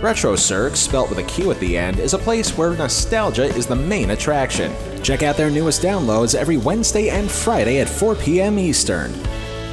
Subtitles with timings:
[0.00, 3.76] RetroCirq, spelt with a Q at the end, is a place where nostalgia is the
[3.76, 4.74] main attraction.
[5.02, 8.58] Check out their newest downloads every Wednesday and Friday at 4 p.m.
[8.58, 9.12] Eastern.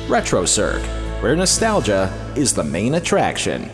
[0.10, 0.82] RetroCirq,
[1.22, 3.72] where nostalgia is the main attraction.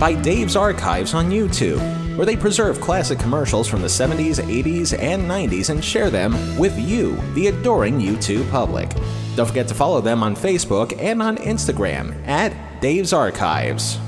[0.00, 1.80] By Dave's Archives on YouTube,
[2.16, 6.78] where they preserve classic commercials from the 70s, 80s, and 90s and share them with
[6.78, 8.90] you, the adoring YouTube public.
[9.36, 13.98] Don't forget to follow them on Facebook and on Instagram at Dave's Archives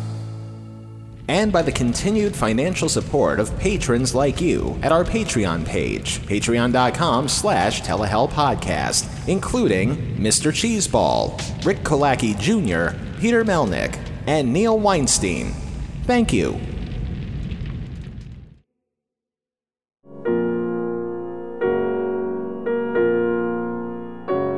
[1.29, 7.29] and by the continued financial support of patrons like you at our Patreon page, patreon.com
[7.29, 10.53] slash telehellpodcast, including Mr.
[10.53, 15.53] Cheeseball, Rick Kolacki Jr., Peter Melnick, and Neil Weinstein.
[16.05, 16.61] Thank you.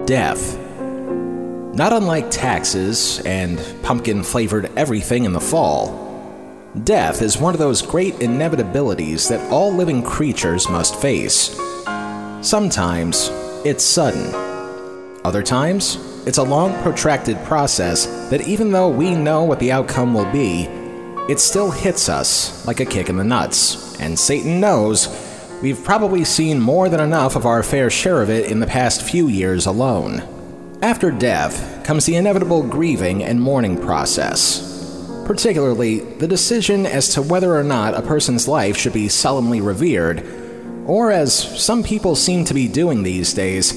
[0.07, 0.57] Death.
[1.75, 6.06] Not unlike taxes and pumpkin flavored everything in the fall,
[6.85, 11.59] Death is one of those great inevitabilities that all living creatures must face.
[12.43, 13.31] Sometimes
[13.65, 14.31] it's sudden.
[15.25, 20.13] Other times, it's a long, protracted process that even though we know what the outcome
[20.13, 20.65] will be,
[21.31, 23.99] it still hits us like a kick in the nuts.
[23.99, 25.09] And Satan knows
[25.63, 29.03] we've probably seen more than enough of our fair share of it in the past
[29.03, 30.23] few years alone.
[30.83, 34.76] After death comes the inevitable grieving and mourning process,
[35.27, 40.25] particularly the decision as to whether or not a person's life should be solemnly revered,
[40.87, 43.75] or as some people seem to be doing these days,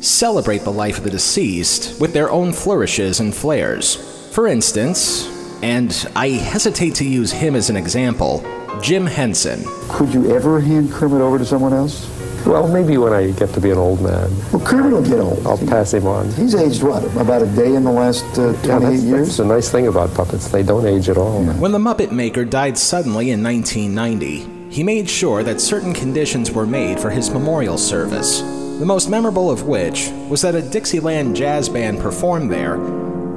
[0.00, 3.96] celebrate the life of the deceased with their own flourishes and flares.
[4.32, 5.28] For instance,
[5.62, 8.44] and I hesitate to use him as an example,
[8.80, 9.64] Jim Henson.
[9.88, 12.13] Could you ever hand Kermit over to someone else?
[12.46, 14.30] Well, maybe when I get to be an old man.
[14.52, 15.46] Well, Kermit will get old.
[15.46, 16.30] I'll pass him on.
[16.32, 17.02] He's aged what?
[17.16, 19.26] About a day in the last uh, 28 yeah, that's, years?
[19.26, 20.48] That's the nice thing about puppets.
[20.48, 21.42] They don't age at all.
[21.42, 21.54] Yeah.
[21.54, 26.66] When the Muppet Maker died suddenly in 1990, he made sure that certain conditions were
[26.66, 28.40] made for his memorial service.
[28.40, 32.74] The most memorable of which was that a Dixieland jazz band performed there,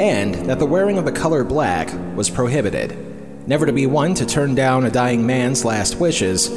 [0.02, 2.98] and that the wearing of the color black was prohibited.
[3.48, 6.50] Never to be one to turn down a dying man's last wishes,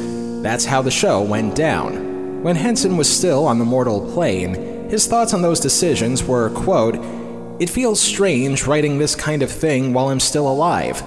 [0.43, 2.10] that's how the show went down.
[2.43, 4.55] When Henson was still on the mortal plane,
[4.89, 6.97] his thoughts on those decisions were, quote,
[7.61, 11.03] It feels strange writing this kind of thing while I'm still alive,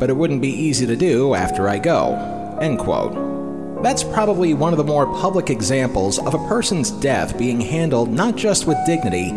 [0.00, 3.84] but it wouldn't be easy to do after I go, end quote.
[3.84, 8.34] That's probably one of the more public examples of a person's death being handled not
[8.34, 9.30] just with dignity,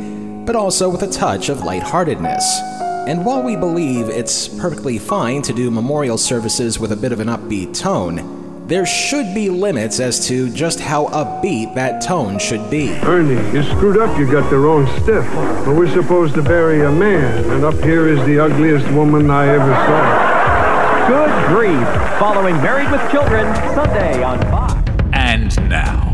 [0.46, 2.60] but also with a touch of lightheartedness.
[3.08, 7.20] And while we believe it's perfectly fine to do memorial services with a bit of
[7.20, 8.35] an upbeat tone,
[8.68, 12.94] there should be limits as to just how upbeat that tone should be.
[13.04, 14.18] Ernie, you screwed up.
[14.18, 15.26] You got the wrong stiff.
[15.66, 19.48] But we're supposed to bury a man, and up here is the ugliest woman I
[19.48, 21.08] ever saw.
[21.08, 21.88] Good grief.
[22.20, 24.74] Following Married with Children, Sunday on Fox.
[25.14, 26.12] And now.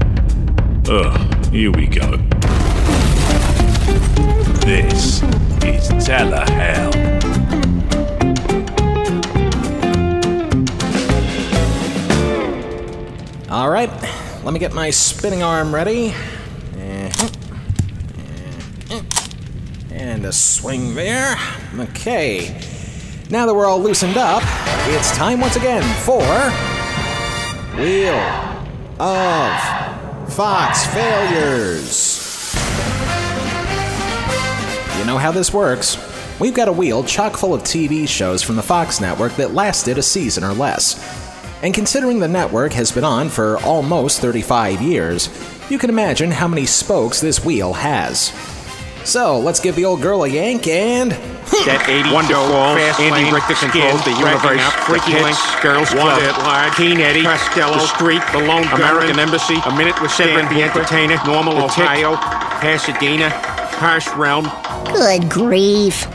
[0.89, 2.17] Ugh, here we go.
[4.65, 5.23] This
[5.63, 7.20] is Telehell.
[13.51, 13.91] All right,
[14.45, 16.13] let me get my spinning arm ready.
[19.91, 21.35] And a swing there.
[21.77, 22.57] Okay.
[23.29, 24.41] Now that we're all loosened up,
[24.87, 26.23] it's time once again for
[27.77, 28.15] Wheel
[29.01, 32.55] of Fox Failures.
[34.97, 35.97] You know how this works.
[36.39, 39.97] We've got a wheel chock full of TV shows from the Fox network that lasted
[39.97, 41.20] a season or less.
[41.63, 45.29] And considering the network has been on for almost 35 years,
[45.69, 48.33] you can imagine how many spokes this wheel has.
[49.03, 51.11] So let's give the old girl a yank and.
[51.65, 56.17] That 80 Wonderful, Fast Andy Lane, Richter controls the universe, up, Freaky Link, Girls Club,
[56.23, 60.09] at Large, Keen Eddie, Costello, The Street, The Lone American Gunman, Embassy, A Minute with
[60.09, 62.65] Severin, The Entertainer, Normal, the Ohio, tick.
[62.65, 63.29] Pasadena,
[63.77, 64.49] Harsh Realm.
[64.95, 66.07] Good grief.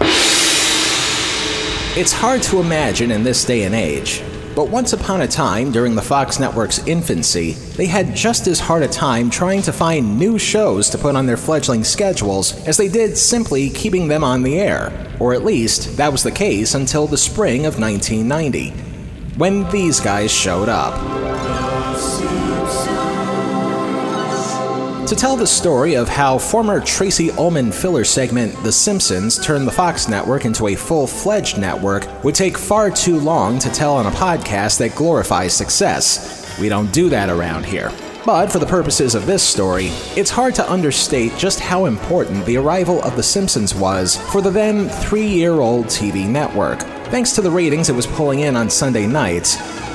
[1.95, 4.23] It's hard to imagine in this day and age
[4.57, 8.83] but once upon a time, during the Fox network's infancy, they had just as hard
[8.83, 12.89] a time trying to find new shows to put on their fledgling schedules as they
[12.89, 14.91] did simply keeping them on the air.
[15.21, 18.71] Or at least, that was the case until the spring of 1990.
[19.37, 21.36] when these guys showed up.
[25.07, 29.73] To tell the story of how former Tracey Ullman filler segment The Simpsons turned the
[29.73, 34.07] Fox network into a full fledged network would take far too long to tell on
[34.07, 36.59] a podcast that glorifies success.
[36.59, 37.93] We don't do that around here.
[38.25, 42.57] But for the purposes of this story, it's hard to understate just how important the
[42.57, 46.81] arrival of The Simpsons was for the then three year old TV network.
[47.11, 49.55] Thanks to the ratings it was pulling in on Sunday nights,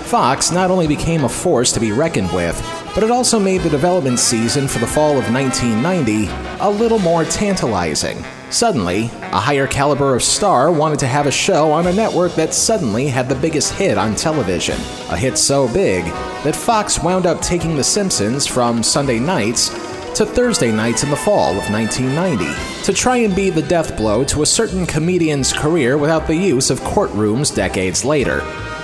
[0.09, 2.57] Fox not only became a force to be reckoned with,
[2.93, 6.27] but it also made the development season for the fall of 1990
[6.59, 8.23] a little more tantalizing.
[8.49, 12.53] Suddenly, a higher caliber of star wanted to have a show on a network that
[12.53, 14.75] suddenly had the biggest hit on television.
[15.09, 16.03] A hit so big
[16.43, 19.69] that Fox wound up taking The Simpsons from Sunday nights
[20.15, 24.25] to Thursday nights in the fall of 1990 to try and be the death blow
[24.25, 28.41] to a certain comedian's career without the use of courtrooms decades later.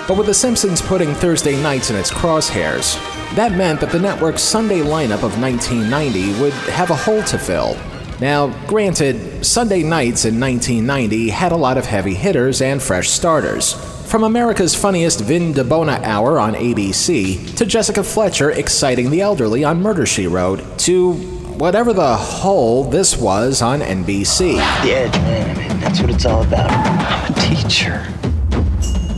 [0.08, 2.96] But with The Simpsons putting Thursday nights in its crosshairs,
[3.34, 7.76] that meant that the network's Sunday lineup of 1990 would have a hole to fill.
[8.20, 13.74] Now, granted, Sunday nights in 1990 had a lot of heavy hitters and fresh starters.
[14.10, 19.62] From America's funniest Vin Di Bona hour on ABC, to Jessica Fletcher exciting the elderly
[19.62, 21.12] on Murder She Wrote, to
[21.58, 24.54] whatever the hole this was on NBC.
[24.82, 25.56] The edge, man.
[25.56, 26.70] I mean, that's what it's all about.
[26.70, 28.06] I'm a teacher.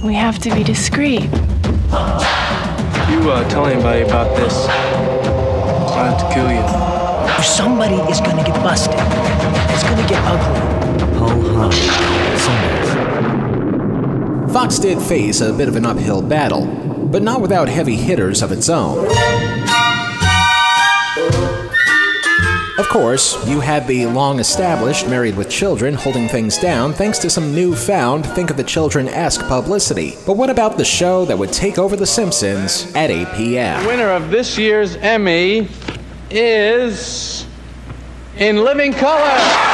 [0.05, 1.31] We have to be discreet.
[1.93, 2.30] Uh-huh.
[3.11, 6.63] You uh, tell anybody about this, I'll have to kill you.
[7.43, 8.95] Somebody is gonna get busted.
[8.95, 10.61] It's gonna get ugly.
[11.19, 11.73] Ho hum.
[14.51, 18.53] Fox did face a bit of an uphill battle, but not without heavy hitters of
[18.53, 19.09] its own.
[22.81, 27.29] Of course, you have the long established Married with Children holding things down thanks to
[27.29, 30.15] some newfound Think of the Children esque publicity.
[30.25, 33.83] But what about the show that would take over The Simpsons at 8 p.m.?
[33.83, 35.69] The winner of this year's Emmy
[36.31, 37.45] is.
[38.39, 39.70] In Living Color!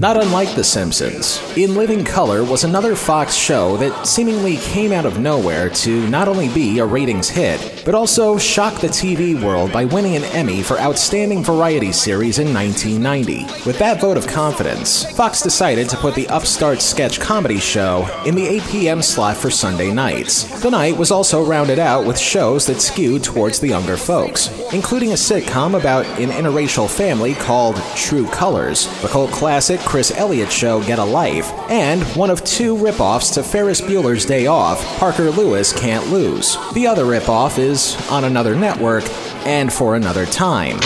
[0.00, 5.04] Not unlike The Simpsons, In Living Color was another Fox show that seemingly came out
[5.04, 9.74] of nowhere to not only be a ratings hit, but also shock the TV world
[9.74, 13.44] by winning an Emmy for Outstanding Variety Series in 1990.
[13.68, 18.34] With that vote of confidence, Fox decided to put the upstart sketch comedy show in
[18.34, 19.02] the 8 p.m.
[19.02, 20.62] slot for Sunday nights.
[20.62, 25.10] The night was also rounded out with shows that skewed towards the younger folks, including
[25.10, 30.80] a sitcom about an interracial family called True Colors, the cult classic Chris Elliott show
[30.84, 35.72] Get a Life, and one of two ripoffs to Ferris Bueller's Day Off, Parker Lewis
[35.72, 36.56] Can't Lose.
[36.74, 39.02] The other ripoff is on another network
[39.44, 40.76] and for another time.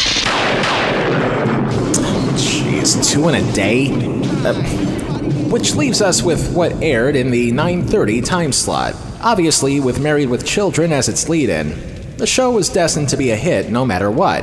[2.32, 3.90] Jeez, two in a day?
[4.42, 4.54] Uh,
[5.50, 8.96] which leaves us with what aired in the 9:30 time slot.
[9.20, 11.78] Obviously, with Married with Children as its lead-in,
[12.16, 14.42] the show was destined to be a hit no matter what.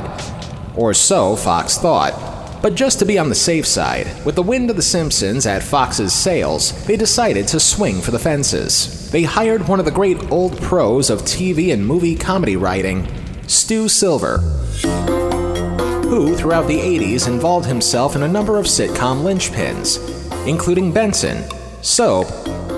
[0.76, 2.31] Or so Fox thought.
[2.62, 5.64] But just to be on the safe side, with the wind of The Simpsons at
[5.64, 9.10] Fox's sails, they decided to swing for the fences.
[9.10, 13.08] They hired one of the great old pros of TV and movie comedy writing,
[13.48, 14.38] Stu Silver,
[16.06, 19.98] who throughout the 80s involved himself in a number of sitcom linchpins,
[20.46, 21.42] including Benson,
[21.82, 22.28] Soap,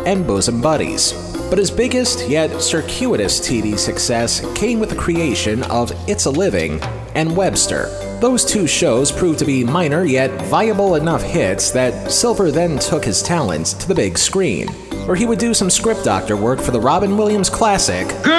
[0.07, 1.13] and Bosom Buddies.
[1.51, 6.81] But his biggest yet circuitous TV success came with the creation of It's a Living
[7.15, 8.04] and Webster.
[8.25, 13.05] Those two shows proved to be minor yet viable enough hits that Silver then took
[13.05, 14.69] his talents to the big screen,
[15.05, 18.09] where he would do some script doctor work for the Robin Williams classic.
[18.23, 18.33] Good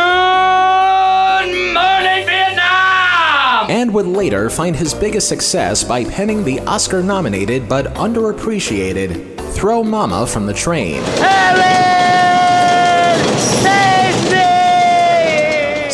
[1.72, 3.70] morning, Vietnam!
[3.70, 9.84] And would later find his biggest success by penning the Oscar nominated but underappreciated Throw
[9.84, 11.04] Mama from the Train.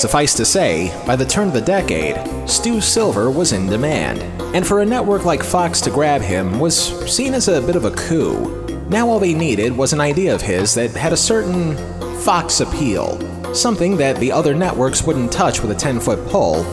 [0.01, 2.17] Suffice to say, by the turn of the decade,
[2.49, 4.23] Stu Silver was in demand,
[4.55, 7.85] and for a network like Fox to grab him was seen as a bit of
[7.85, 8.65] a coup.
[8.89, 11.77] Now all they needed was an idea of his that had a certain
[12.21, 13.19] Fox appeal,
[13.53, 16.65] something that the other networks wouldn't touch with a 10 foot pole,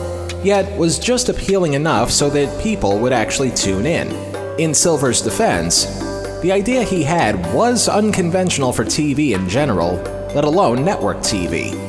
[0.43, 4.07] yet was just appealing enough so that people would actually tune in.
[4.59, 5.85] In Silver's defense,
[6.41, 9.97] the idea he had was unconventional for TV in general,
[10.33, 11.88] let alone network TV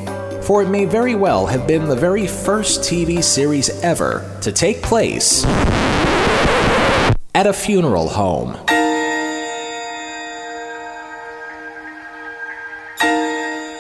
[0.51, 4.83] for it may very well have been the very first TV series ever to take
[4.83, 5.45] place
[7.37, 8.59] at a funeral home.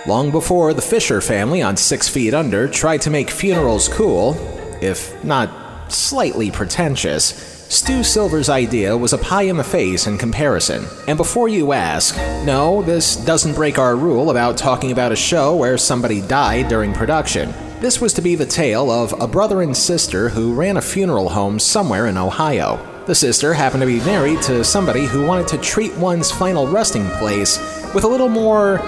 [0.07, 4.37] Long before the Fisher family on Six Feet Under tried to make funerals cool,
[4.81, 5.51] if not
[5.91, 10.85] slightly pretentious, Stu Silver's idea was a pie in the face in comparison.
[11.07, 15.55] And before you ask, no, this doesn't break our rule about talking about a show
[15.55, 17.55] where somebody died during production.
[17.79, 21.29] This was to be the tale of a brother and sister who ran a funeral
[21.29, 22.85] home somewhere in Ohio.
[23.07, 27.09] The sister happened to be married to somebody who wanted to treat one's final resting
[27.21, 27.57] place
[27.95, 28.81] with a little more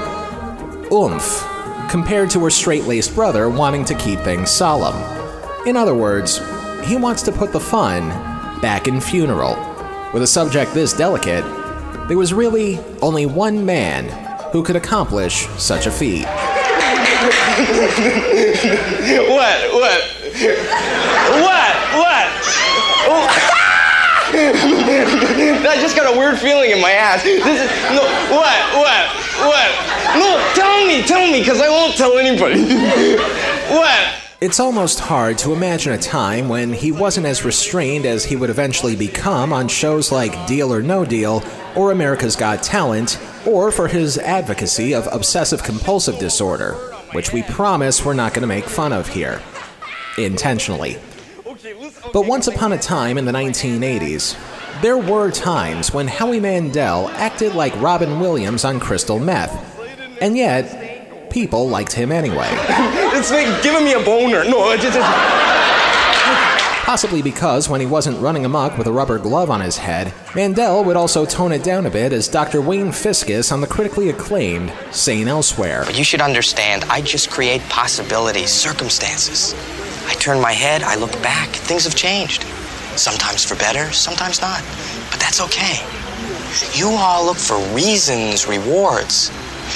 [0.92, 1.46] oomph
[1.88, 4.96] compared to her straight laced brother wanting to keep things solemn.
[5.68, 6.40] In other words,
[6.84, 8.31] he wants to put the fun
[8.62, 9.56] back in funeral.
[10.14, 11.44] With a subject this delicate,
[12.08, 14.06] there was really only one man
[14.52, 16.24] who could accomplish such a feat.
[16.24, 16.38] what?
[19.74, 20.00] What?
[21.42, 21.74] What?
[21.98, 22.28] What?
[23.04, 23.58] Oh.
[24.32, 27.22] I just got a weird feeling in my ass.
[27.22, 28.02] This is no.
[28.30, 28.74] What?
[28.78, 29.08] What?
[29.44, 29.70] What?
[30.16, 32.62] No, tell me, tell me, because I won't tell anybody.
[33.74, 34.21] what?
[34.42, 38.50] It's almost hard to imagine a time when he wasn't as restrained as he would
[38.50, 41.44] eventually become on shows like Deal or No Deal
[41.76, 46.72] or America's Got Talent, or for his advocacy of obsessive compulsive disorder,
[47.12, 49.40] which we promise we're not going to make fun of here.
[50.18, 50.98] Intentionally.
[52.12, 54.36] But once upon a time in the 1980s,
[54.82, 59.68] there were times when Howie Mandel acted like Robin Williams on crystal meth.
[60.20, 60.81] And yet,
[61.32, 62.48] people liked him anyway.
[63.16, 64.44] it's like giving me a boner.
[64.44, 64.98] No, it's just.
[66.84, 70.84] Possibly because when he wasn't running amok with a rubber glove on his head, Mandel
[70.84, 72.60] would also tone it down a bit as Dr.
[72.60, 75.26] Wayne Fiscus on the critically acclaimed St.
[75.26, 75.84] Elsewhere.
[75.86, 79.54] But you should understand, I just create possibilities, circumstances.
[80.06, 82.42] I turn my head, I look back, things have changed.
[82.96, 84.60] Sometimes for better, sometimes not.
[85.10, 85.80] But that's okay.
[86.78, 89.30] You all look for reasons, rewards.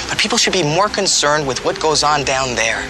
[0.09, 2.87] But people should be more concerned with what goes on down there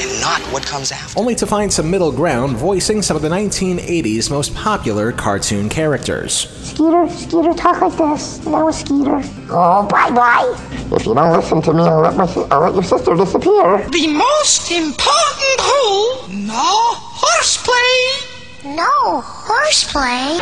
[0.00, 1.18] and not what comes after.
[1.18, 6.48] Only to find some middle ground voicing some of the 1980s most popular cartoon characters.
[6.68, 8.44] Skeeter, Skeeter, talk like this.
[8.46, 9.20] No, Skeeter.
[9.50, 10.56] Oh, bye bye.
[10.92, 13.86] If you don't listen to me, I'll let, my, I'll let your sister disappear.
[13.90, 18.76] The most important rule no horseplay.
[18.76, 20.38] No horseplay.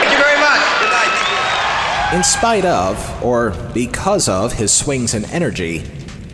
[0.00, 0.60] Thank you very much.
[0.80, 1.16] Good night.
[2.12, 5.84] In spite of, or because of, his swings and energy,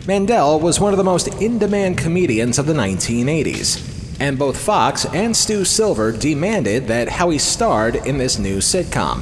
[0.07, 5.05] Mandel was one of the most in demand comedians of the 1980s, and both Fox
[5.05, 9.21] and Stu Silver demanded that Howie starred in this new sitcom.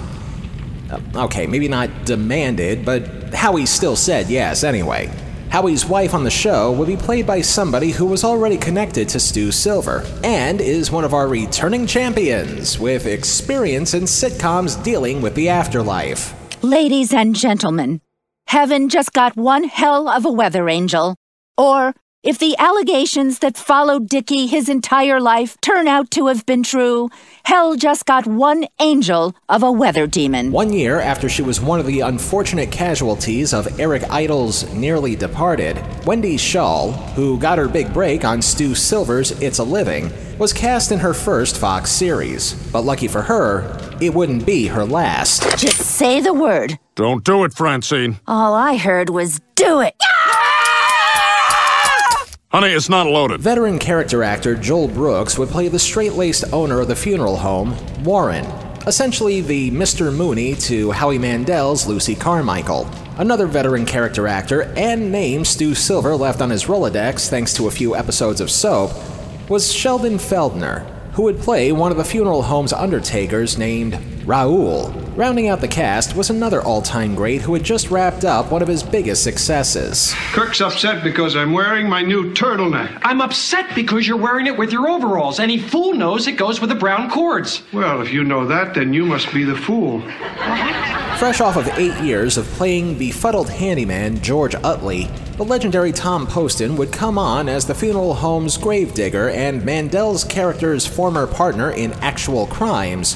[0.89, 5.11] Uh, okay, maybe not demanded, but Howie still said yes anyway.
[5.49, 9.19] Howie's wife on the show would be played by somebody who was already connected to
[9.19, 15.35] Stu Silver and is one of our returning champions with experience in sitcoms dealing with
[15.35, 16.33] the afterlife.
[16.65, 18.01] Ladies and gentlemen,
[18.47, 21.13] heaven just got one hell of a weather angel.
[21.59, 21.93] Or,
[22.25, 27.07] if the allegations that followed Dickie his entire life turn out to have been true,
[27.43, 30.51] hell just got one angel of a weather demon.
[30.51, 35.79] One year after she was one of the unfortunate casualties of Eric Idle's Nearly Departed,
[36.07, 40.91] Wendy Schaal, who got her big break on Stu Silver's It's a Living, was cast
[40.91, 42.53] in her first Fox series.
[42.71, 45.43] But lucky for her, it wouldn't be her last.
[45.59, 46.79] Just say the word.
[46.95, 48.19] Don't do it, Francine.
[48.25, 49.93] All I heard was do it.
[52.55, 53.41] Honey, it's not loaded.
[53.41, 57.75] Veteran character actor Joel Brooks would play the straight laced owner of the funeral home,
[58.01, 58.45] Warren,
[58.87, 60.15] essentially the Mr.
[60.15, 62.89] Mooney to Howie Mandel's Lucy Carmichael.
[63.17, 67.71] Another veteran character actor and name Stu Silver left on his Rolodex thanks to a
[67.71, 68.91] few episodes of soap
[69.49, 74.89] was Sheldon Feldner, who would play one of the funeral home's undertakers named Raoul.
[75.15, 78.61] Rounding out the cast was another all time great who had just wrapped up one
[78.61, 80.13] of his biggest successes.
[80.31, 82.99] Kirk's upset because I'm wearing my new turtleneck.
[83.03, 85.39] I'm upset because you're wearing it with your overalls.
[85.39, 87.61] Any fool knows it goes with the brown cords.
[87.71, 90.01] Well, if you know that, then you must be the fool.
[91.17, 96.75] Fresh off of eight years of playing befuddled handyman George Utley, the legendary Tom Poston
[96.75, 102.47] would come on as the funeral home's gravedigger and Mandel's character's former partner in actual
[102.47, 103.15] crimes,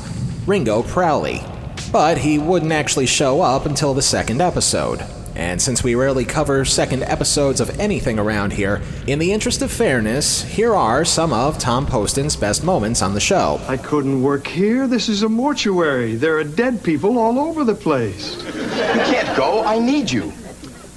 [0.50, 1.44] Ringo Prowley.
[1.92, 5.06] But he wouldn't actually show up until the second episode.
[5.36, 9.72] And since we rarely cover second episodes of anything around here, in the interest of
[9.72, 13.62] fairness, here are some of Tom Poston's best moments on the show.
[13.68, 14.88] I couldn't work here.
[14.88, 16.16] This is a mortuary.
[16.16, 18.44] There are dead people all over the place.
[18.44, 19.64] You can't go.
[19.64, 20.34] I need you.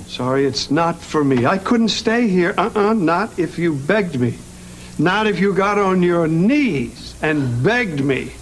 [0.07, 1.45] Sorry, it's not for me.
[1.45, 2.55] I couldn't stay here.
[2.57, 4.39] Uh uh not if you begged me.
[4.99, 8.33] Not if you got on your knees and begged me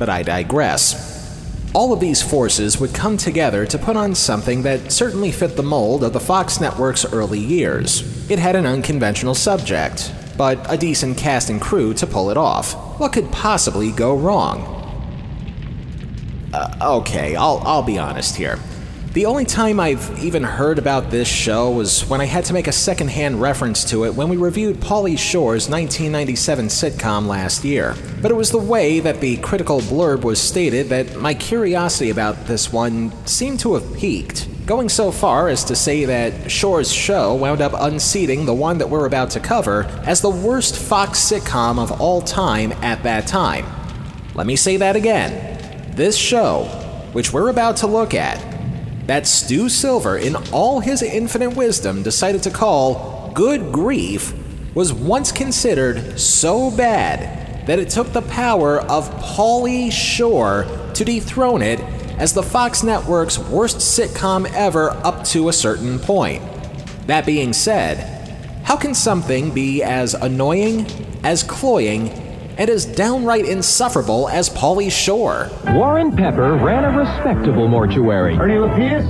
[0.04, 1.72] But I digress.
[1.74, 5.64] All of these forces would come together to put on something that certainly fit the
[5.64, 8.30] mold of the Fox network's early years.
[8.30, 12.74] It had an unconventional subject, but a decent cast and crew to pull it off.
[13.00, 14.66] What could possibly go wrong?
[16.54, 18.60] Uh, okay, I'll, I'll be honest here.
[19.14, 22.66] The only time I've even heard about this show was when I had to make
[22.66, 27.94] a secondhand reference to it when we reviewed Pauly Shore's 1997 sitcom last year.
[28.24, 32.48] But it was the way that the critical blurb was stated that my curiosity about
[32.48, 37.36] this one seemed to have peaked, going so far as to say that Shore's show
[37.36, 41.78] wound up unseating the one that we're about to cover as the worst Fox sitcom
[41.78, 43.68] of all time at that time.
[44.34, 45.94] Let me say that again.
[45.96, 46.64] This show,
[47.12, 48.53] which we're about to look at,
[49.08, 54.34] that Stu Silver, in all his infinite wisdom, decided to call good grief,
[54.74, 61.62] was once considered so bad that it took the power of Pauly Shore to dethrone
[61.62, 61.80] it
[62.18, 66.44] as the Fox network's worst sitcom ever up to a certain point.
[67.08, 68.10] That being said,
[68.64, 70.86] how can something be as annoying,
[71.24, 75.50] as cloying, and as downright insufferable as Pauly Shore.
[75.74, 78.36] Warren Pepper ran a respectable mortuary.
[78.38, 79.06] Ernie Lapidus?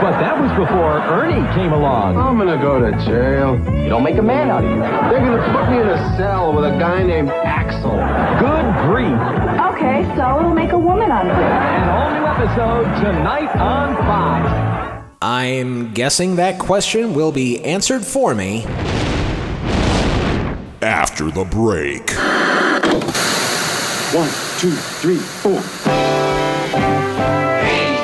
[0.00, 2.16] But that was before Ernie came along.
[2.16, 3.56] I'm gonna go to jail.
[3.82, 4.76] You don't make a man out of you.
[4.76, 7.90] They're gonna put me in a cell with a guy named Axel.
[7.90, 9.18] Good grief.
[9.72, 11.42] Okay, so it'll make a woman out of you.
[11.42, 15.16] An all new episode tonight on Fox.
[15.22, 18.64] I'm guessing that question will be answered for me
[20.82, 22.10] after the break.
[24.12, 25.60] One, two, three, four.
[27.64, 27.96] Hey,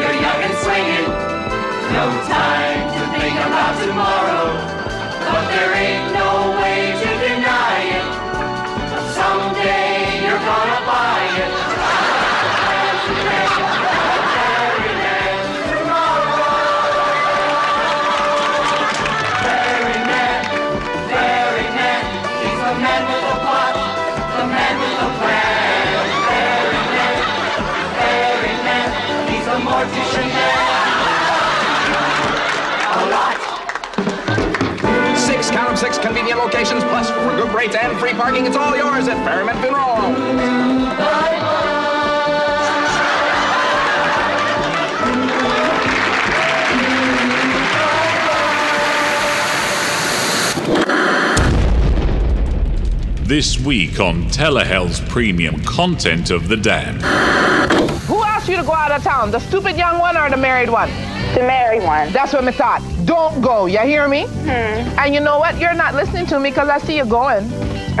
[0.00, 1.08] you're young and swinging.
[1.92, 4.46] No time to think about tomorrow.
[5.30, 8.06] But there ain't no way to deny it.
[9.14, 11.45] Someday you're gonna buy it.
[35.86, 38.44] Six, count 'em, six convenient locations, plus good rates and free parking.
[38.44, 39.96] It's all yours at Fairmont Funeral.
[53.22, 57.02] This week on Telehell's premium content of the damned.
[58.08, 59.30] Who asked you to go out of town?
[59.30, 60.90] The stupid young one or the married one?
[61.34, 62.10] The married one.
[62.12, 62.95] That's what I thought.
[63.06, 63.66] Don't go.
[63.66, 64.26] You hear me?
[64.26, 64.98] Hmm.
[64.98, 65.58] And you know what?
[65.58, 67.44] You're not listening to me because I see you going.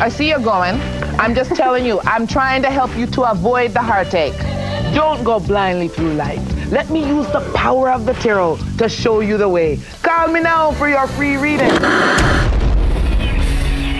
[0.00, 0.80] I see you going.
[1.20, 4.38] I'm just telling you, I'm trying to help you to avoid the heartache.
[4.94, 6.42] Don't go blindly through life.
[6.72, 9.78] Let me use the power of the tarot to show you the way.
[10.02, 11.68] Call me now for your free reading.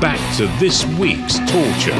[0.00, 1.98] back to this week's torture.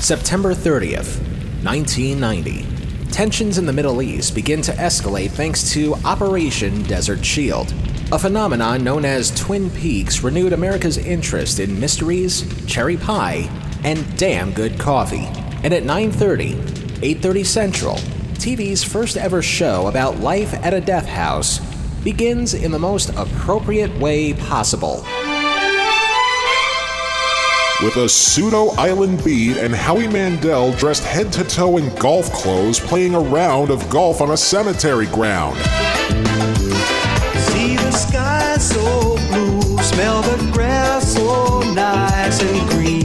[0.00, 1.18] September 30th,
[1.64, 2.66] 1990.
[3.10, 7.72] Tensions in the Middle East begin to escalate thanks to Operation Desert Shield.
[8.12, 13.48] A phenomenon known as Twin Peaks renewed America's interest in mysteries, cherry pie,
[13.84, 15.28] and damn good coffee.
[15.62, 16.54] And at 9:30,
[17.02, 17.98] 8:30 Central,
[18.40, 21.60] TV's first ever show about life at a death house
[22.02, 25.04] begins in the most appropriate way possible.
[27.82, 32.80] With a pseudo island beat and Howie Mandel dressed head to toe in golf clothes
[32.80, 35.58] playing a round of golf on a cemetery ground.
[37.52, 42.99] See the sky so blue, smell the grass so nice and green.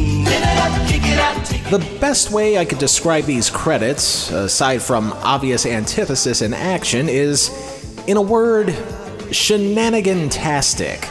[1.71, 7.49] The best way I could describe these credits, aside from obvious antithesis in action, is,
[8.05, 8.71] in a word,
[9.31, 11.09] shenanigan-tastic.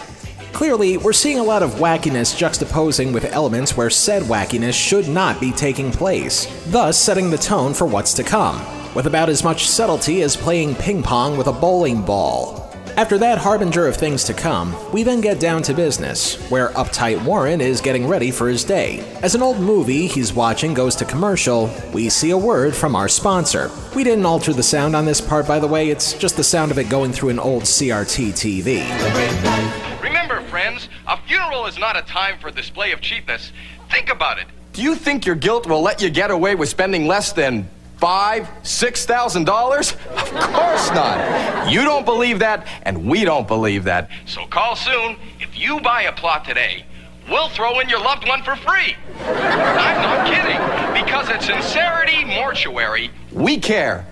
[0.53, 5.41] Clearly, we're seeing a lot of wackiness juxtaposing with elements where said wackiness should not
[5.41, 8.65] be taking place, thus setting the tone for what's to come,
[8.95, 12.64] with about as much subtlety as playing ping pong with a bowling ball.
[12.97, 17.21] After that harbinger of things to come, we then get down to business, where uptight
[17.25, 19.01] Warren is getting ready for his day.
[19.21, 23.09] As an old movie he's watching goes to commercial, we see a word from our
[23.09, 23.69] sponsor.
[23.97, 26.71] We didn't alter the sound on this part, by the way, it's just the sound
[26.71, 30.01] of it going through an old CRT TV.
[30.01, 33.51] Remember, friends, a funeral is not a time for display of cheapness.
[33.91, 34.47] Think about it.
[34.73, 37.69] Do you think your guilt will let you get away with spending less than
[38.05, 39.93] five, six thousand dollars?
[40.11, 41.73] Of course not.
[41.73, 44.11] You don't believe that, and we don't believe that.
[44.27, 45.17] So call soon.
[45.41, 46.85] If you buy a plot today,
[47.31, 48.95] we'll throw in your loved one for free.
[49.21, 51.03] I'm not kidding.
[51.03, 54.05] Because at Sincerity Mortuary, we care,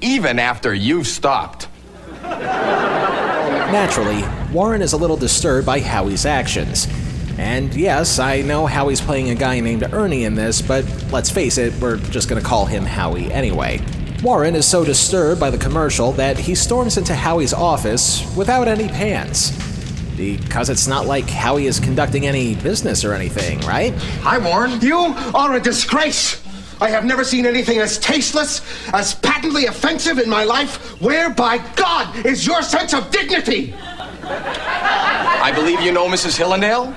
[0.00, 1.66] even after you've stopped.
[3.72, 6.86] Naturally, Warren is a little disturbed by Howie's actions.
[7.40, 11.56] And yes, I know Howie's playing a guy named Ernie in this, but let's face
[11.56, 13.80] it, we're just gonna call him Howie anyway.
[14.22, 18.88] Warren is so disturbed by the commercial that he storms into Howie's office without any
[18.88, 19.52] pants.
[20.18, 23.94] Because it's not like Howie is conducting any business or anything, right?
[24.20, 24.78] Hi, Warren.
[24.82, 24.98] You
[25.34, 26.42] are a disgrace.
[26.78, 28.60] I have never seen anything as tasteless,
[28.92, 31.00] as patently offensive in my life.
[31.00, 33.74] Where, by God, is your sense of dignity?
[34.22, 36.36] I believe you know Mrs.
[36.36, 36.94] Hillendale?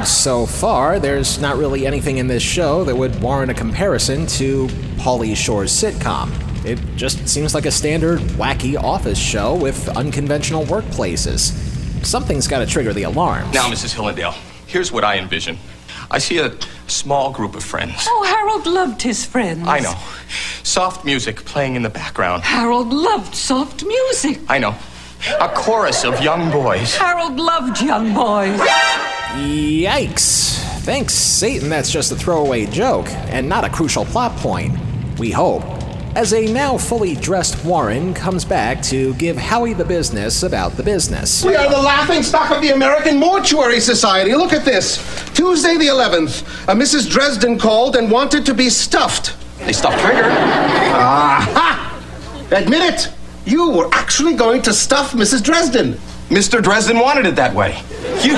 [0.00, 4.26] And so far, there's not really anything in this show that would warrant a comparison
[4.28, 6.32] to Pauly Shore's sitcom.
[6.64, 11.52] It just seems like a standard wacky office show with unconventional workplaces.
[12.02, 13.52] Something's got to trigger the alarms.
[13.52, 13.94] Now, Mrs.
[13.94, 14.32] Hillendale,
[14.66, 15.58] here's what I envision.
[16.10, 18.06] I see a small group of friends.
[18.08, 19.68] Oh, Harold loved his friends.
[19.68, 19.92] I know.
[20.62, 22.42] Soft music playing in the background.
[22.44, 24.40] Harold loved soft music.
[24.48, 24.74] I know.
[25.40, 26.96] A chorus of young boys.
[26.96, 28.58] Harold loved young boys.
[29.36, 30.58] Yikes.
[30.80, 34.78] Thanks, Satan, that's just a throwaway joke, and not a crucial plot point.
[35.18, 35.62] We hope.
[36.16, 40.82] As a now fully dressed Warren comes back to give Howie the business about the
[40.82, 41.44] business.
[41.44, 44.34] We are the laughing stock of the American Mortuary Society.
[44.34, 44.96] Look at this.
[45.34, 47.08] Tuesday the 11th, a Mrs.
[47.10, 49.36] Dresden called and wanted to be stuffed.
[49.58, 50.24] They stuffed Trigger.
[50.24, 52.02] Aha!
[52.50, 53.08] Admit it.
[53.50, 55.42] You were actually going to stuff Mrs.
[55.42, 55.94] Dresden.
[56.28, 56.62] Mr.
[56.62, 57.82] Dresden wanted it that way.
[58.22, 58.34] You,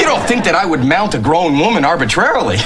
[0.00, 2.56] you don't think that I would mount a grown woman arbitrarily?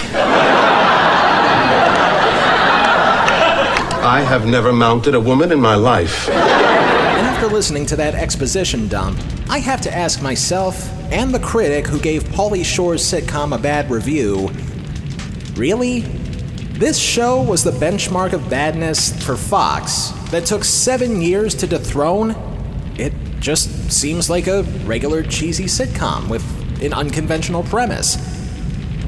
[4.02, 6.28] I have never mounted a woman in my life.
[6.28, 11.88] And after listening to that exposition dump, I have to ask myself and the critic
[11.88, 14.48] who gave Pauly Shore's sitcom a bad review
[15.56, 16.02] really?
[16.78, 22.34] This show was the benchmark of badness for Fox that took seven years to dethrone?
[22.96, 26.42] It just seems like a regular cheesy sitcom with
[26.82, 28.16] an unconventional premise.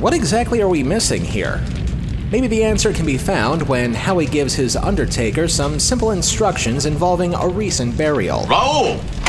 [0.00, 1.64] What exactly are we missing here?
[2.32, 7.34] Maybe the answer can be found when Howie gives his undertaker some simple instructions involving
[7.34, 8.40] a recent burial.
[8.42, 9.21] Raul!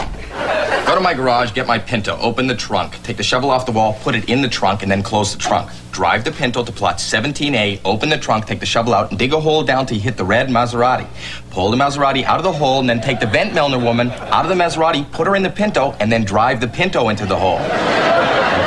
[0.86, 3.72] Go to my garage, get my Pinto, open the trunk, take the shovel off the
[3.72, 5.72] wall, put it in the trunk, and then close the trunk.
[5.91, 9.34] Drive the Pinto to plot 17A, open the trunk, take the shovel out, and dig
[9.34, 11.08] a hole down till you hit the red Maserati.
[11.52, 14.46] Pull the Maserati out of the hole, and then take the Vent Milner woman out
[14.46, 17.38] of the Maserati, put her in the Pinto, and then drive the Pinto into the
[17.38, 17.60] hole.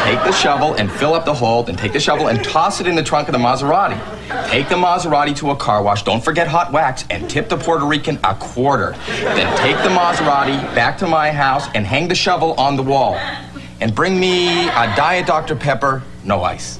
[0.06, 2.86] Take the shovel and fill up the hole, then take the shovel and toss it
[2.86, 3.98] in the trunk of the Maserati.
[4.48, 7.84] Take the Maserati to a car wash, don't forget hot wax, and tip the Puerto
[7.84, 8.94] Rican a quarter.
[9.08, 13.16] Then take the Maserati back to my house and hang the shovel on the wall.
[13.80, 15.56] And bring me a Diet Dr.
[15.56, 16.78] Pepper, no ice.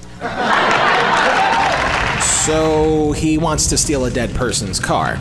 [2.45, 5.19] So he wants to steal a dead person's car.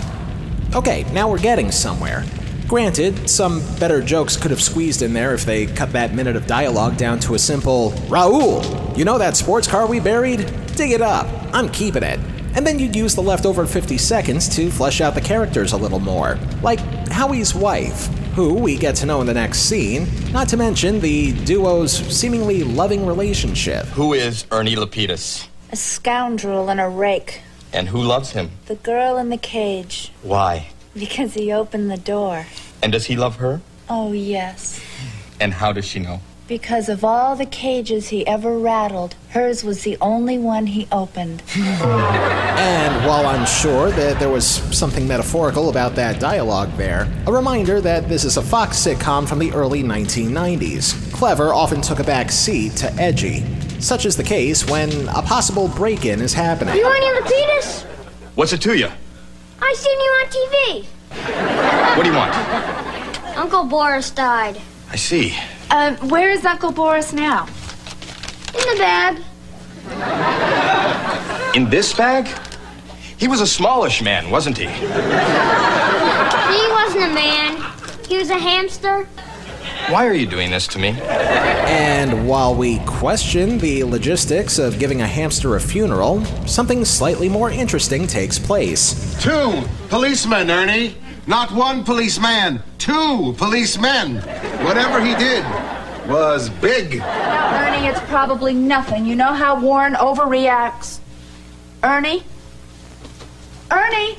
[0.75, 2.23] Okay, now we're getting somewhere.
[2.67, 6.47] Granted, some better jokes could have squeezed in there if they cut that minute of
[6.47, 10.51] dialogue down to a simple Raul, you know that sports car we buried?
[10.75, 11.28] Dig it up.
[11.54, 12.19] I'm keeping it.
[12.56, 15.99] And then you'd use the leftover 50 seconds to flesh out the characters a little
[15.99, 16.39] more.
[16.63, 20.99] Like Howie's wife, who we get to know in the next scene, not to mention
[20.99, 23.86] the duo's seemingly loving relationship.
[23.88, 25.47] Who is Ernie Lapidus?
[25.71, 27.41] A scoundrel and a rake.
[27.73, 28.51] And who loves him?
[28.65, 30.12] The girl in the cage.
[30.23, 30.69] Why?
[30.95, 32.47] Because he opened the door.
[32.81, 33.62] And does he love her?
[33.89, 34.81] Oh, yes.
[35.39, 36.21] And how does she know?
[36.47, 41.43] Because of all the cages he ever rattled, hers was the only one he opened.
[42.55, 47.81] And while I'm sure that there was something metaphorical about that dialogue there, a reminder
[47.81, 51.13] that this is a Fox sitcom from the early 1990s.
[51.13, 53.43] Clever often took a back seat to edgy.
[53.79, 56.75] Such is the case when a possible break in is happening.
[56.75, 57.84] You want any of the penis?
[58.36, 58.89] What's it to you?
[59.67, 60.86] I seen you on TV.
[61.97, 62.36] What do you want?
[63.36, 64.62] Uncle Boris died.
[64.91, 65.36] I see.
[65.71, 67.47] Um, where is Uncle Boris now?
[68.54, 69.23] In the bag.
[71.56, 72.28] In this bag?
[73.17, 74.67] He was a smallish man, wasn't he?
[74.67, 74.91] He
[76.78, 77.58] wasn't a man.
[78.08, 79.08] He was a hamster.
[79.89, 80.89] Why are you doing this to me?
[81.00, 87.52] And while we question the logistics of giving a hamster a funeral, something slightly more
[87.52, 89.15] interesting takes place.
[89.21, 90.95] Two policemen, Ernie.
[91.28, 92.63] Not one policeman.
[92.80, 94.17] Two policemen.
[94.65, 95.45] Whatever he did
[96.10, 96.95] was big.
[96.95, 99.06] Ernie, it's probably nothing.
[99.06, 101.00] You know how Warren overreacts.
[101.84, 102.24] Ernie?
[103.69, 104.17] Ernie?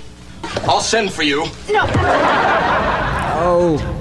[0.69, 1.45] I'll send for you.
[1.71, 1.87] No.
[3.39, 3.96] Oh,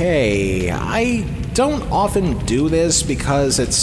[0.00, 3.76] Okay, I don't often do this because it's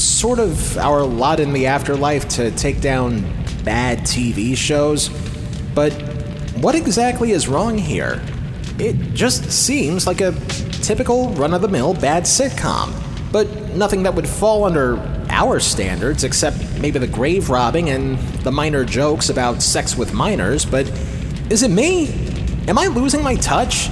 [0.00, 3.20] sort of our lot in the afterlife to take down
[3.62, 5.10] bad TV shows,
[5.74, 5.92] but
[6.62, 8.22] what exactly is wrong here?
[8.78, 10.32] It just seems like a
[10.80, 12.94] typical run of the mill bad sitcom,
[13.30, 14.96] but nothing that would fall under
[15.28, 20.64] our standards except maybe the grave robbing and the minor jokes about sex with minors.
[20.64, 20.88] But
[21.50, 22.08] is it me?
[22.68, 23.90] Am I losing my touch?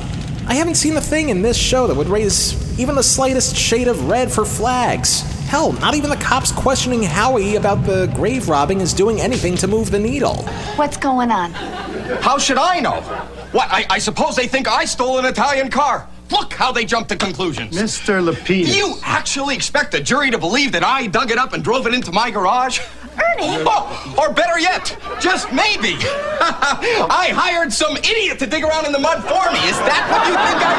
[0.51, 3.87] I haven't seen a thing in this show that would raise even the slightest shade
[3.87, 5.21] of red for flags.
[5.47, 9.69] Hell, not even the cops questioning Howie about the grave robbing is doing anything to
[9.69, 10.43] move the needle.
[10.75, 11.53] What's going on?
[11.53, 13.01] How should I know?
[13.53, 16.09] What, I, I suppose they think I stole an Italian car.
[16.33, 17.77] Look how they jump to conclusions.
[17.77, 18.21] Mr.
[18.21, 18.73] Lapidus.
[18.73, 21.87] Do you actually expect the jury to believe that I dug it up and drove
[21.87, 22.81] it into my garage?
[23.15, 23.65] Ernie!
[23.67, 25.97] Oh, or better yet, just maybe.
[26.41, 29.59] I hired some idiot to dig around in the mud for me.
[29.69, 30.75] Is that what you think I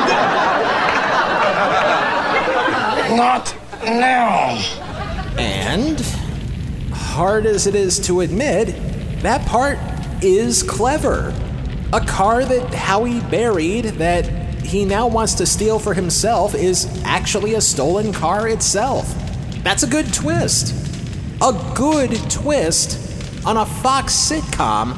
[3.09, 3.17] did?
[3.17, 4.57] Not now.
[5.37, 5.99] And,
[6.93, 8.75] hard as it is to admit,
[9.21, 9.77] that part
[10.23, 11.33] is clever.
[11.93, 14.25] A car that Howie buried that
[14.63, 19.13] he now wants to steal for himself is actually a stolen car itself.
[19.63, 20.73] That's a good twist.
[21.41, 24.95] A good twist on a Fox sitcom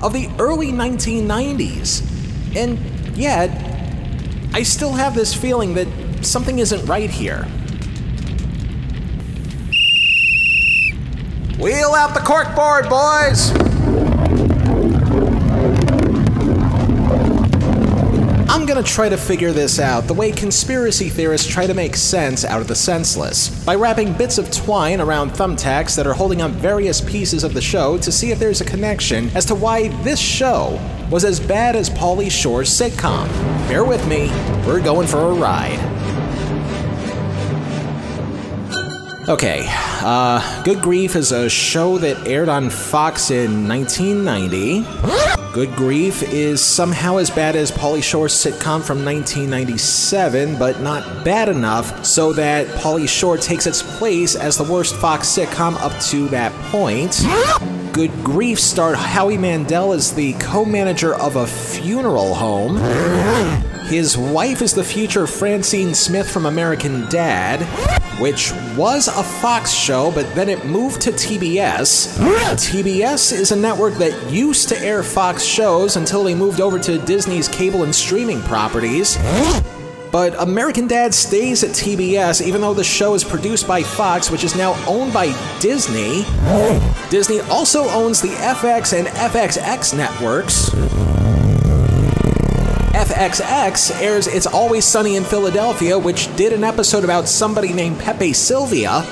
[0.00, 2.06] of the early 1990s.
[2.56, 2.78] And
[3.16, 3.50] yet,
[4.54, 5.88] I still have this feeling that
[6.24, 7.44] something isn't right here.
[11.58, 13.69] Wheel out the corkboard, boys!
[18.74, 22.60] Gonna try to figure this out the way conspiracy theorists try to make sense out
[22.60, 27.00] of the senseless, by wrapping bits of twine around thumbtacks that are holding up various
[27.00, 30.78] pieces of the show to see if there's a connection as to why this show
[31.10, 33.26] was as bad as Pauly Shore's sitcom.
[33.66, 34.28] Bear with me,
[34.64, 35.99] we're going for a ride.
[39.30, 44.84] Okay, uh, Good Grief is a show that aired on Fox in 1990.
[45.52, 51.48] Good Grief is somehow as bad as Pauly Shore's sitcom from 1997, but not bad
[51.48, 56.26] enough so that Pauly Shore takes its place as the worst Fox sitcom up to
[56.30, 57.79] that point.
[57.92, 62.76] Good Grief starred Howie Mandel as the co manager of a funeral home.
[63.86, 67.62] His wife is the future Francine Smith from American Dad,
[68.20, 72.16] which was a Fox show, but then it moved to TBS.
[72.54, 76.98] TBS is a network that used to air Fox shows until they moved over to
[76.98, 79.16] Disney's cable and streaming properties.
[80.12, 84.42] But American Dad stays at TBS even though the show is produced by Fox, which
[84.42, 86.24] is now owned by Disney.
[87.10, 90.70] Disney also owns the FX and FXX networks.
[93.00, 98.32] FXX airs It's Always Sunny in Philadelphia, which did an episode about somebody named Pepe
[98.32, 99.02] Silvia,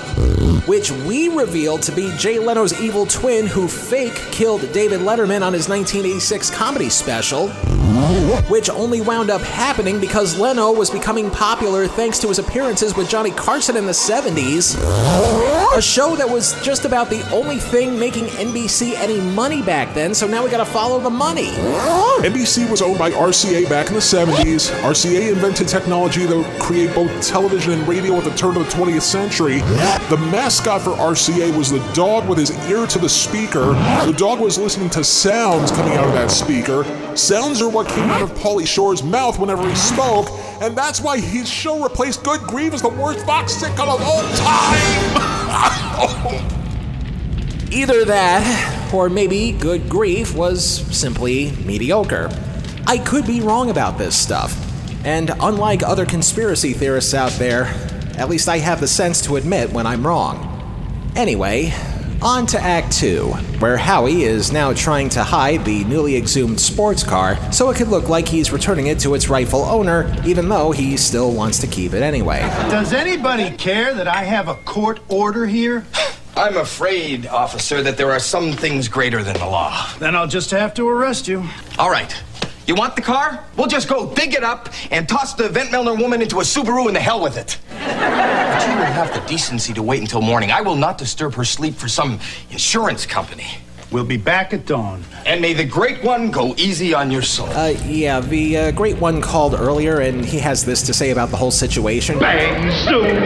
[0.66, 5.52] which we revealed to be Jay Leno's evil twin who fake killed David Letterman on
[5.52, 7.48] his 1986 comedy special,
[8.48, 13.08] which only wound up happening because Leno was becoming popular thanks to his appearances with
[13.08, 14.76] Johnny Carson in the 70s.
[15.76, 20.14] A show that was just about the only thing making NBC any money back then,
[20.14, 21.50] so now we gotta follow the money.
[22.22, 24.70] NBC was owned by RCA back in the 70s.
[24.82, 28.76] RCA invented technology that would create both television and radio at the turn of the
[28.76, 29.58] 20th century.
[30.08, 33.72] The mascot for RCA was the dog with his ear to the speaker.
[34.06, 36.84] The dog was listening to sounds coming out of that speaker.
[37.16, 40.28] Sounds are what came out of Pauly Shore's mouth whenever he spoke,
[40.60, 44.22] and that's why his show replaced Good Grief as the worst Fox sitcom of all
[44.34, 44.98] time.
[47.72, 50.60] Either that, or maybe Good Grief was
[50.92, 52.28] simply mediocre.
[52.88, 54.56] I could be wrong about this stuff.
[55.04, 57.66] And unlike other conspiracy theorists out there,
[58.16, 61.12] at least I have the sense to admit when I'm wrong.
[61.14, 61.72] Anyway,
[62.20, 63.26] on to Act 2,
[63.60, 67.88] where Howie is now trying to hide the newly exhumed sports car so it could
[67.88, 71.66] look like he's returning it to its rightful owner, even though he still wants to
[71.66, 72.40] keep it anyway.
[72.70, 75.86] Does anybody care that I have a court order here?
[76.36, 79.88] I'm afraid, officer, that there are some things greater than the law.
[79.98, 81.44] Then I'll just have to arrest you.
[81.78, 82.14] All right.
[82.68, 83.42] You want the car?
[83.56, 86.86] We'll just go dig it up and toss the Vent Milner woman into a Subaru
[86.86, 87.56] and the hell with it.
[87.70, 90.50] But you will have the decency to wait until morning.
[90.50, 93.46] I will not disturb her sleep for some insurance company.
[93.90, 95.02] We'll be back at dawn.
[95.24, 97.48] And may the great one go easy on your soul.
[97.48, 101.30] Uh, yeah, the uh, great one called earlier, and he has this to say about
[101.30, 102.18] the whole situation.
[102.18, 103.16] Bang soon.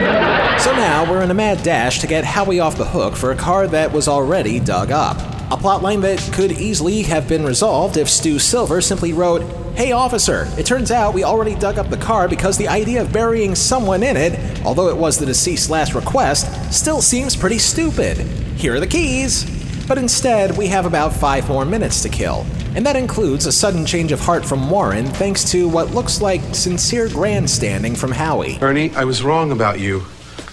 [0.59, 3.35] So now we're in a mad dash to get Howie off the hook for a
[3.35, 5.17] car that was already dug up.
[5.51, 9.41] A plotline that could easily have been resolved if Stu Silver simply wrote,
[9.75, 13.11] Hey officer, it turns out we already dug up the car because the idea of
[13.11, 18.17] burying someone in it, although it was the deceased's last request, still seems pretty stupid.
[18.55, 19.62] Here are the keys.
[19.87, 22.45] But instead, we have about five more minutes to kill.
[22.75, 26.41] And that includes a sudden change of heart from Warren thanks to what looks like
[26.55, 28.57] sincere grandstanding from Howie.
[28.61, 30.03] Ernie, I was wrong about you.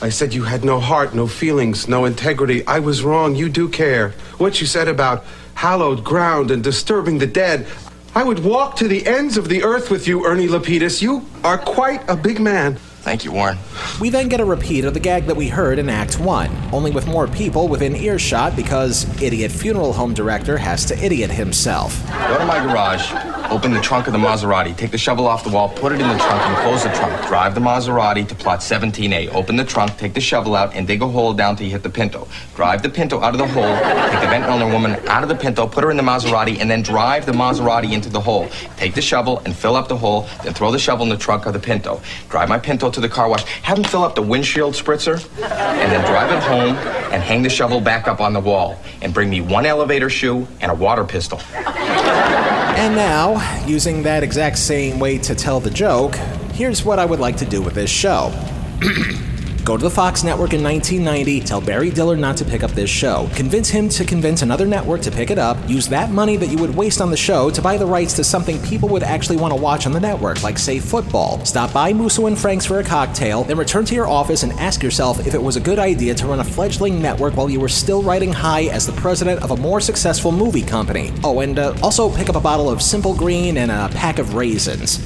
[0.02, 2.66] I said you had no heart, no feelings, no integrity.
[2.66, 3.34] I was wrong.
[3.34, 4.10] You do care.
[4.38, 7.66] What you said about hallowed ground and disturbing the dead.
[8.14, 11.00] I would walk to the ends of the earth with you, Ernie Lapidus.
[11.00, 12.78] You are quite a big man.
[13.00, 13.56] Thank you, Warren.
[13.98, 16.90] We then get a repeat of the gag that we heard in Act 1, only
[16.90, 22.06] with more people within earshot because idiot funeral home director has to idiot himself.
[22.28, 23.10] Go to my garage,
[23.50, 26.08] open the trunk of the Maserati, take the shovel off the wall, put it in
[26.08, 27.26] the trunk, and close the trunk.
[27.26, 29.34] Drive the Maserati to plot 17A.
[29.34, 31.82] Open the trunk, take the shovel out, and dig a hole down till you hit
[31.82, 32.28] the Pinto.
[32.54, 33.76] Drive the Pinto out of the hole,
[34.10, 36.70] take the Vent Milner woman out of the Pinto, put her in the Maserati, and
[36.70, 38.48] then drive the Maserati into the hole.
[38.76, 41.46] Take the shovel and fill up the hole, then throw the shovel in the trunk
[41.46, 42.00] of the Pinto.
[42.28, 45.92] Drive my Pinto to the car wash, have him fill up the windshield spritzer, and
[45.92, 46.76] then drive it home
[47.12, 48.80] and hang the shovel back up on the wall.
[49.02, 51.40] And bring me one elevator shoe and a water pistol.
[51.54, 56.14] And now, using that exact same way to tell the joke,
[56.52, 58.32] here's what I would like to do with this show.
[59.64, 62.88] Go to the Fox network in 1990, tell Barry Diller not to pick up this
[62.88, 63.28] show.
[63.34, 65.58] Convince him to convince another network to pick it up.
[65.68, 68.24] Use that money that you would waste on the show to buy the rights to
[68.24, 71.44] something people would actually want to watch on the network, like, say, football.
[71.44, 74.82] Stop by Musso and Frank's for a cocktail, then return to your office and ask
[74.82, 77.68] yourself if it was a good idea to run a fledgling network while you were
[77.68, 81.12] still riding high as the president of a more successful movie company.
[81.22, 84.34] Oh, and uh, also pick up a bottle of Simple Green and a pack of
[84.34, 84.98] raisins.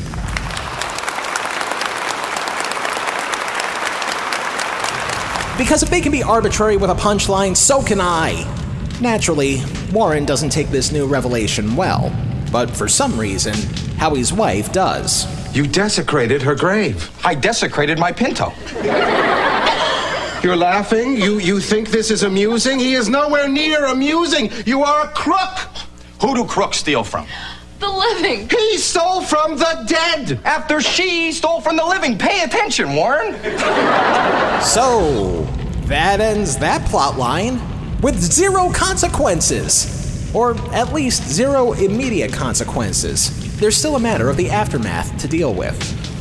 [5.56, 8.42] Because if they can be arbitrary with a punchline, so can I.
[9.00, 9.62] Naturally,
[9.92, 12.12] Warren doesn't take this new revelation well,
[12.50, 13.54] but for some reason,
[13.96, 15.26] Howie's wife does.
[15.54, 17.08] You desecrated her grave.
[17.24, 18.52] I desecrated my Pinto.
[20.42, 21.16] You're laughing?
[21.16, 22.80] You you think this is amusing?
[22.80, 24.50] He is nowhere near amusing.
[24.66, 25.56] You are a crook.
[26.20, 27.26] Who do crooks steal from?
[27.85, 28.49] The living.
[28.49, 30.40] He stole from the dead.
[30.44, 32.16] After she stole from the living.
[32.16, 33.35] Pay attention, Warren.
[34.62, 35.42] So,
[35.85, 37.61] that ends that plot line
[38.01, 40.33] with zero consequences.
[40.35, 43.31] Or at least zero immediate consequences.
[43.59, 45.77] There's still a matter of the aftermath to deal with.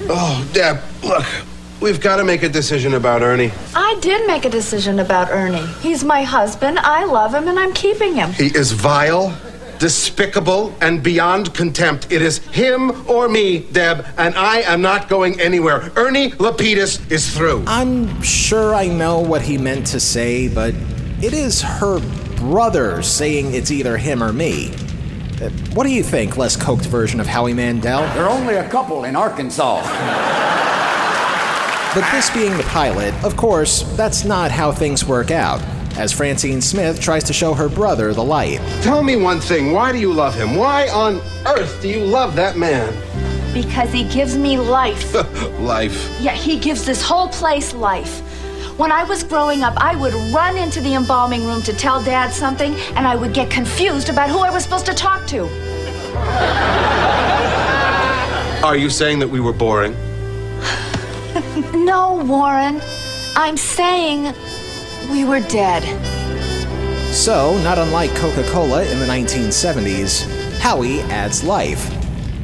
[0.09, 1.25] Oh, Deb, look.
[1.79, 3.51] We've got to make a decision about Ernie.
[3.73, 5.65] I did make a decision about Ernie.
[5.81, 6.79] He's my husband.
[6.79, 8.33] I love him and I'm keeping him.
[8.33, 9.29] He is vile,
[9.79, 12.11] despicable, and beyond contempt.
[12.11, 15.91] It is him or me, Deb, and I am not going anywhere.
[15.95, 17.63] Ernie Lapidus is through.
[17.67, 20.73] I'm sure I know what he meant to say, but
[21.21, 21.99] it is her
[22.37, 24.73] brother saying it's either him or me.
[25.41, 28.01] Uh, What do you think, less coked version of Howie Mandel?
[28.13, 29.81] They're only a couple in Arkansas.
[31.95, 35.61] But this being the pilot, of course, that's not how things work out,
[35.97, 38.59] as Francine Smith tries to show her brother the light.
[38.81, 39.71] Tell me one thing.
[39.71, 40.55] Why do you love him?
[40.55, 42.93] Why on earth do you love that man?
[43.53, 45.13] Because he gives me life.
[45.59, 46.17] Life.
[46.19, 48.21] Yeah, he gives this whole place life.
[48.77, 52.33] When I was growing up, I would run into the embalming room to tell Dad
[52.33, 55.43] something, and I would get confused about who I was supposed to talk to.
[58.63, 59.95] Are you saying that we were boring?
[61.73, 62.81] No, Warren.
[63.35, 64.33] I'm saying
[65.11, 65.83] we were dead.
[67.13, 70.25] So, not unlike Coca Cola in the 1970s,
[70.59, 71.89] Howie adds life.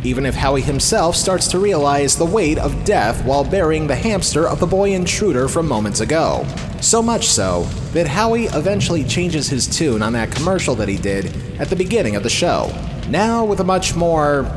[0.04, 4.48] even if Howie himself starts to realize the weight of death while burying the hamster
[4.48, 6.46] of the boy intruder from moments ago.
[6.82, 11.26] So much so that Howie eventually changes his tune on that commercial that he did
[11.60, 12.72] at the beginning of the show,
[13.10, 14.50] now with a much more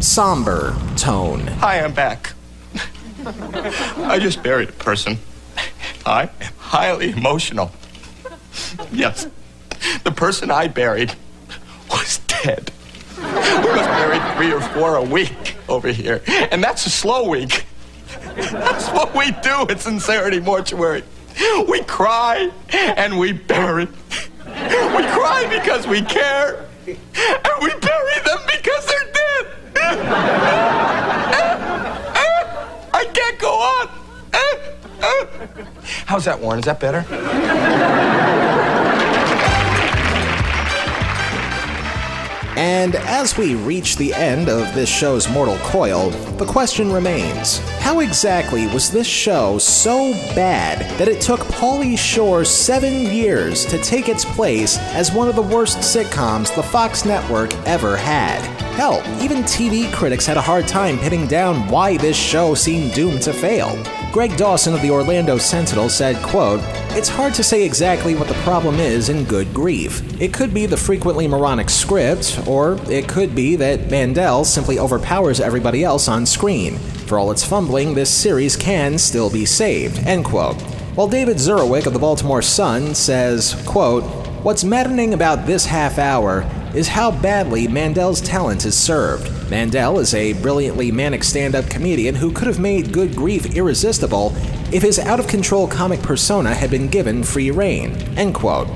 [0.00, 1.40] somber tone.
[1.46, 2.34] Hi, I'm back.
[3.26, 5.16] I just buried a person.
[6.04, 7.70] I am highly emotional.
[8.92, 9.26] Yes,
[10.04, 11.14] the person I buried
[11.90, 12.70] was dead.
[13.16, 17.64] We must bury three or four a week over here, and that's a slow week.
[18.34, 21.02] That's what we do at Sincerity Mortuary.
[21.66, 23.86] We cry and we bury.
[23.86, 29.46] We cry because we care, and we bury them because they're dead.
[32.92, 33.88] I can't go on.
[36.06, 36.60] How's that, Warren?
[36.60, 37.04] Is that better?
[42.56, 48.00] And as we reach the end of this show's mortal coil, the question remains how
[48.00, 54.08] exactly was this show so bad that it took Pauly Shore seven years to take
[54.08, 58.40] its place as one of the worst sitcoms the Fox network ever had?
[58.76, 63.22] Hell, even TV critics had a hard time pinning down why this show seemed doomed
[63.22, 63.76] to fail.
[64.12, 66.60] Greg Dawson of the Orlando Sentinel said, quote,
[66.96, 70.02] It's hard to say exactly what the problem is in good grief.
[70.20, 75.38] It could be the frequently moronic script, or it could be that Mandel simply overpowers
[75.38, 76.78] everybody else on screen.
[77.06, 80.60] For all its fumbling, this series can still be saved, end quote.
[80.96, 84.04] While David Zurawik of the Baltimore Sun says, quote,
[84.42, 89.50] What's maddening about this half hour is how badly Mandel's talent is served.
[89.50, 94.34] Mandel is a brilliantly manic stand up comedian who could have made Good Grief irresistible
[94.70, 97.92] if his out of control comic persona had been given free reign.
[98.18, 98.68] End quote.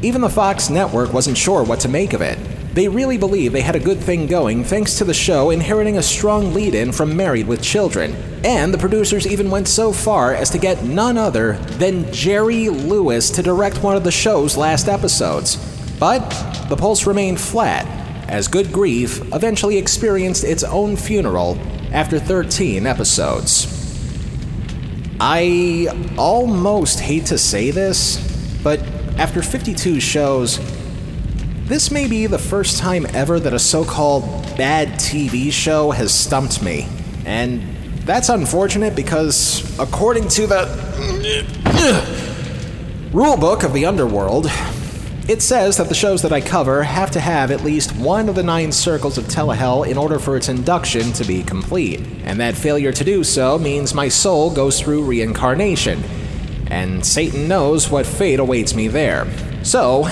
[0.00, 2.38] Even the Fox network wasn't sure what to make of it.
[2.72, 6.02] They really believe they had a good thing going thanks to the show inheriting a
[6.02, 8.14] strong lead in from Married with Children.
[8.44, 13.28] And the producers even went so far as to get none other than Jerry Lewis
[13.30, 15.79] to direct one of the show's last episodes.
[16.00, 16.30] But
[16.70, 17.86] the pulse remained flat,
[18.26, 21.58] as Good Grief eventually experienced its own funeral
[21.92, 23.76] after 13 episodes.
[25.20, 28.16] I almost hate to say this,
[28.64, 28.80] but
[29.18, 30.58] after 52 shows,
[31.66, 34.24] this may be the first time ever that a so called
[34.56, 36.88] bad TV show has stumped me.
[37.26, 37.60] And
[38.06, 40.64] that's unfortunate because, according to the
[43.12, 44.50] rulebook of the underworld,
[45.28, 48.34] it says that the shows that I cover have to have at least one of
[48.34, 52.00] the nine circles of Telehell in order for its induction to be complete.
[52.24, 56.02] And that failure to do so means my soul goes through reincarnation.
[56.70, 59.26] And Satan knows what fate awaits me there.
[59.62, 60.06] So,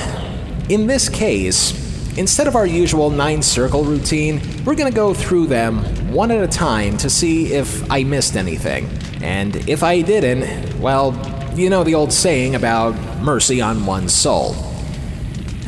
[0.69, 5.83] in this case, instead of our usual nine circle routine, we're to go through them
[6.13, 8.89] one at a time to see if I missed anything.
[9.23, 11.13] And if I didn't, well,
[11.55, 14.68] you know the old saying about mercy on one's soul.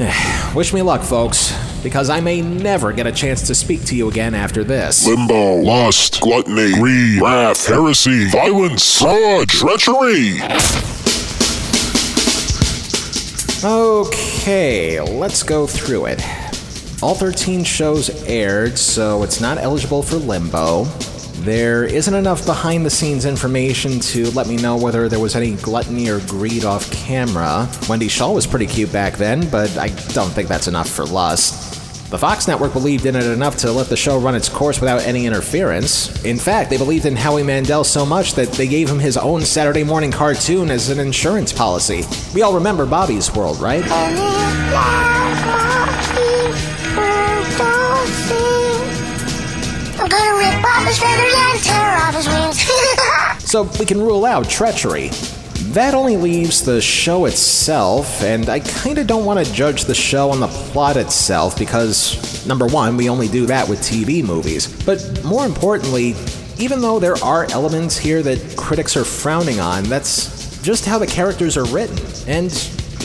[0.54, 4.08] Wish me luck, folks, because I may never get a chance to speak to you
[4.08, 5.06] again after this.
[5.06, 10.40] Limbo, lust, gluttony, greed, wrath, heresy, violence, fraud, treachery.
[13.62, 16.22] Okay, let's go through it.
[17.02, 20.86] All 13 shows aired, so it's not eligible for limbo.
[21.40, 25.54] There isn't enough behind the scenes information to let me know whether there was any
[25.54, 27.66] gluttony or greed off camera.
[27.88, 32.10] Wendy Schaal was pretty cute back then, but I don't think that's enough for lust.
[32.10, 35.00] The Fox network believed in it enough to let the show run its course without
[35.00, 36.24] any interference.
[36.26, 39.40] In fact, they believed in Howie Mandel so much that they gave him his own
[39.40, 42.02] Saturday morning cartoon as an insurance policy.
[42.34, 43.82] We all remember Bobby's World, right?
[43.86, 45.79] Oh,
[50.38, 53.44] rip off his feathers and tear off his wings.
[53.50, 55.10] so we can rule out treachery.
[55.72, 60.30] That only leaves the show itself, and I kinda don't want to judge the show
[60.30, 64.66] on the plot itself because, number one, we only do that with TV movies.
[64.84, 66.16] But more importantly,
[66.58, 71.06] even though there are elements here that critics are frowning on, that's just how the
[71.06, 71.98] characters are written.
[72.26, 72.52] And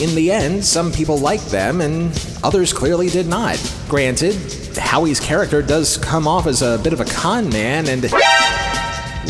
[0.00, 2.10] in the end, some people liked them and
[2.44, 3.56] others clearly did not.
[3.88, 4.34] Granted,
[4.76, 8.10] Howie's character does come off as a bit of a con man and.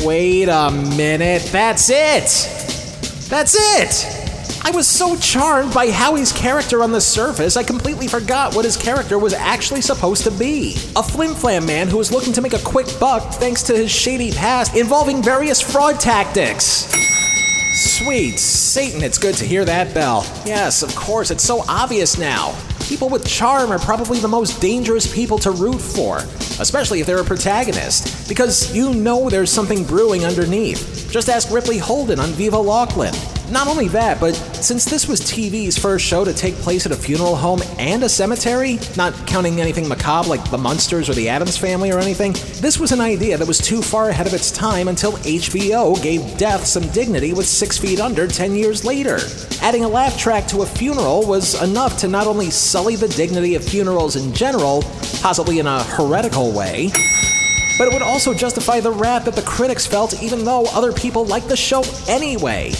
[0.04, 2.28] Wait a minute, that's it!
[3.30, 4.26] That's it!
[4.62, 8.76] I was so charmed by Howie's character on the surface, I completely forgot what his
[8.76, 10.72] character was actually supposed to be.
[10.96, 14.32] A flim-flam man who was looking to make a quick buck thanks to his shady
[14.32, 16.92] past involving various fraud tactics.
[17.72, 20.26] Sweet Satan, it's good to hear that bell.
[20.44, 22.54] Yes, of course, it's so obvious now.
[22.86, 26.18] People with charm are probably the most dangerous people to root for.
[26.58, 31.08] especially if they're a protagonist, because you know there's something brewing underneath.
[31.10, 33.14] Just ask Ripley Holden on Viva Laughlin.
[33.50, 36.96] Not only that, but since this was TV's first show to take place at a
[36.96, 41.56] funeral home and a cemetery, not counting anything macabre like the Munsters or the Addams
[41.56, 44.88] family or anything, this was an idea that was too far ahead of its time
[44.88, 49.20] until HBO gave death some dignity with Six Feet Under 10 years later.
[49.62, 53.54] Adding a laugh track to a funeral was enough to not only sully the dignity
[53.54, 54.82] of funerals in general,
[55.20, 56.90] possibly in a heretical way,
[57.78, 61.24] but it would also justify the rap that the critics felt even though other people
[61.24, 62.72] liked the show anyway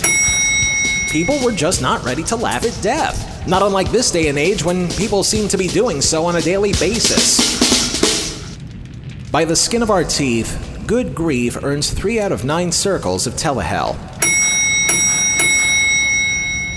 [1.11, 3.47] people were just not ready to laugh at death.
[3.47, 6.41] Not unlike this day and age when people seem to be doing so on a
[6.41, 7.57] daily basis.
[9.31, 13.35] By the skin of our teeth, Good Grief earns 3 out of 9 circles of
[13.35, 13.97] Telehell.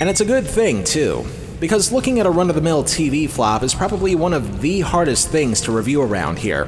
[0.00, 1.26] And it's a good thing, too,
[1.58, 4.80] because looking at a run of the mill TV flop is probably one of the
[4.80, 6.66] hardest things to review around here.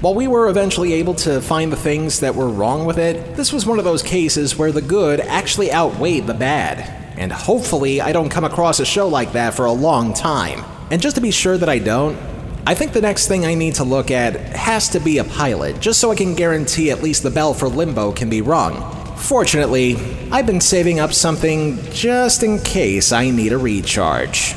[0.00, 3.52] While we were eventually able to find the things that were wrong with it, this
[3.52, 8.12] was one of those cases where the good actually outweighed the bad and hopefully I
[8.12, 10.64] don't come across a show like that for a long time.
[10.90, 12.18] And just to be sure that I don't,
[12.66, 15.80] I think the next thing I need to look at has to be a pilot,
[15.80, 18.80] just so I can guarantee at least the bell for Limbo can be rung.
[19.16, 19.96] Fortunately,
[20.30, 24.54] I've been saving up something just in case I need a recharge.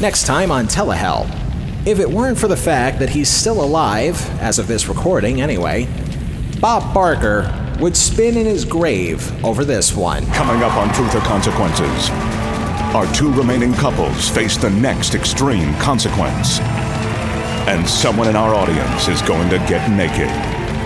[0.00, 1.28] Next time on Telehell.
[1.86, 5.88] If it weren't for the fact that he's still alive, as of this recording anyway,
[6.60, 7.42] Bob Barker
[7.80, 10.24] would spin in his grave over this one.
[10.32, 12.10] Coming up on Truth or Consequences,
[12.94, 16.60] our two remaining couples face the next extreme consequence.
[17.68, 20.28] And someone in our audience is going to get naked,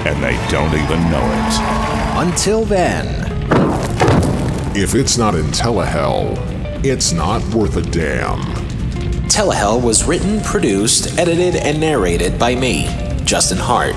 [0.07, 2.29] and they don't even know it.
[2.29, 3.07] Until then,
[4.77, 6.37] if it's not in Telehell,
[6.85, 8.41] it's not worth a damn.
[9.29, 12.87] Telehell was written, produced, edited, and narrated by me,
[13.25, 13.97] Justin Hart.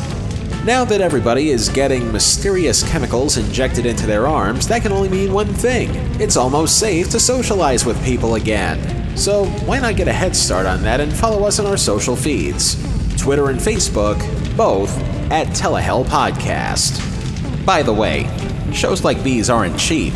[0.65, 5.33] Now that everybody is getting mysterious chemicals injected into their arms, that can only mean
[5.33, 5.89] one thing
[6.21, 9.17] it's almost safe to socialize with people again.
[9.17, 12.15] So why not get a head start on that and follow us on our social
[12.15, 12.75] feeds
[13.19, 14.19] Twitter and Facebook,
[14.55, 14.95] both
[15.31, 17.65] at Telehell Podcast.
[17.65, 18.29] By the way,
[18.71, 20.13] shows like these aren't cheap.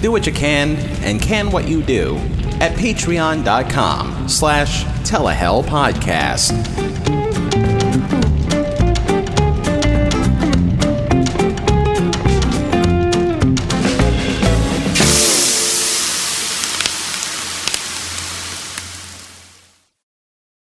[0.00, 2.16] Do what you can and can what you do
[2.60, 7.15] at patreon.com slash telehell podcast.